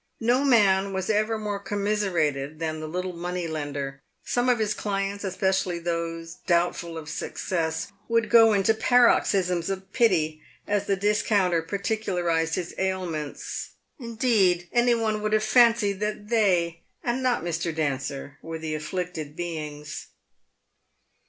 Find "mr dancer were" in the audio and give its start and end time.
17.43-18.57